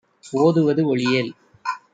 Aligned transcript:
ஓதுவது 0.33 0.83
ஒழியேல். 0.87 1.31